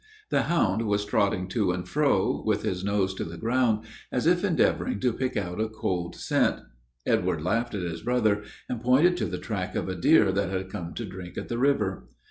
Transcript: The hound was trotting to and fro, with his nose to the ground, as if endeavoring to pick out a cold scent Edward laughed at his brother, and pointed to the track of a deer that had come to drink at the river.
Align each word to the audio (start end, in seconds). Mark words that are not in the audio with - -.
The 0.31 0.41
hound 0.41 0.87
was 0.87 1.05
trotting 1.05 1.47
to 1.49 1.71
and 1.71 1.87
fro, 1.87 2.41
with 2.43 2.63
his 2.63 2.83
nose 2.83 3.13
to 3.13 3.23
the 3.23 3.37
ground, 3.37 3.85
as 4.11 4.25
if 4.25 4.43
endeavoring 4.43 4.99
to 5.01 5.13
pick 5.13 5.37
out 5.37 5.61
a 5.61 5.69
cold 5.69 6.15
scent 6.15 6.59
Edward 7.05 7.43
laughed 7.43 7.75
at 7.75 7.83
his 7.83 8.01
brother, 8.01 8.41
and 8.67 8.81
pointed 8.81 9.15
to 9.17 9.25
the 9.27 9.37
track 9.37 9.75
of 9.75 9.87
a 9.87 9.93
deer 9.95 10.31
that 10.31 10.49
had 10.49 10.71
come 10.71 10.95
to 10.95 11.05
drink 11.05 11.37
at 11.37 11.49
the 11.49 11.59
river. 11.59 12.07